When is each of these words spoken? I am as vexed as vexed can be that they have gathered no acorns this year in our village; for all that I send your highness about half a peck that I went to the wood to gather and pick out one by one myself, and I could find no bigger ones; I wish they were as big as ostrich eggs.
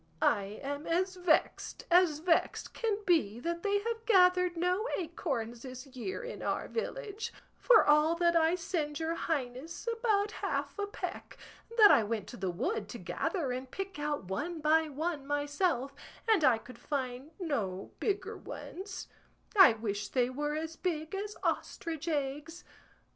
I 0.23 0.59
am 0.63 0.87
as 0.87 1.15
vexed 1.15 1.85
as 1.91 2.17
vexed 2.17 2.73
can 2.73 2.97
be 3.05 3.39
that 3.41 3.61
they 3.61 3.77
have 3.81 4.03
gathered 4.07 4.57
no 4.57 4.87
acorns 4.97 5.61
this 5.61 5.85
year 5.85 6.23
in 6.23 6.41
our 6.41 6.67
village; 6.67 7.31
for 7.59 7.85
all 7.85 8.15
that 8.15 8.35
I 8.35 8.55
send 8.55 8.99
your 8.99 9.13
highness 9.13 9.87
about 9.99 10.31
half 10.31 10.79
a 10.79 10.87
peck 10.87 11.37
that 11.77 11.91
I 11.91 12.03
went 12.03 12.25
to 12.29 12.37
the 12.37 12.49
wood 12.49 12.89
to 12.89 12.97
gather 12.97 13.51
and 13.51 13.69
pick 13.69 13.99
out 13.99 14.23
one 14.23 14.59
by 14.59 14.89
one 14.89 15.27
myself, 15.27 15.93
and 16.27 16.43
I 16.43 16.57
could 16.57 16.79
find 16.79 17.29
no 17.39 17.91
bigger 17.99 18.35
ones; 18.35 19.07
I 19.55 19.73
wish 19.73 20.07
they 20.07 20.31
were 20.31 20.55
as 20.55 20.75
big 20.77 21.13
as 21.13 21.37
ostrich 21.43 22.07
eggs. 22.07 22.63